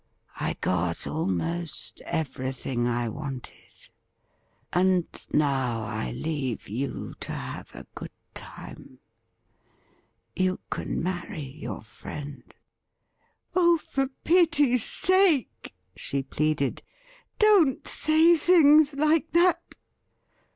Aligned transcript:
I 0.39 0.57
got 0.61 1.05
almost 1.05 2.01
every 2.07 2.51
thing 2.53 2.87
I 2.87 3.07
wanted, 3.07 3.53
and 4.73 5.05
now 5.31 5.83
I 5.83 6.09
leave 6.11 6.67
you 6.67 7.13
to 7.19 7.31
have 7.31 7.75
a 7.75 7.85
good 7.93 8.09
time. 8.33 8.97
You 10.35 10.59
can 10.71 11.03
marry 11.03 11.41
your 11.43 11.83
friend.'' 11.83 12.55
Oh, 13.55 13.77
for 13.77 14.07
pity's 14.23 14.83
sake,' 14.83 15.75
she 15.95 16.23
pleaded,' 16.23 16.81
don't 17.37 17.87
say 17.87 18.35
things 18.37 18.95
like 18.95 19.29
that 19.33 19.75